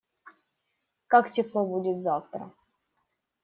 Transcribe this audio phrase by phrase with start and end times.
[1.05, 2.49] Как тепло будет завтра?